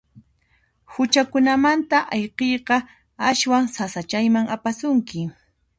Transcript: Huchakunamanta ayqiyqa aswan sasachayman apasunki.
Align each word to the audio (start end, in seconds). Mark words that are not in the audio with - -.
Huchakunamanta 0.93 1.97
ayqiyqa 2.15 2.75
aswan 3.29 3.65
sasachayman 3.75 4.45
apasunki. 4.55 5.19